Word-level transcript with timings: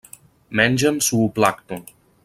Mengen 0.59 0.97
zooplàncton. 1.09 1.83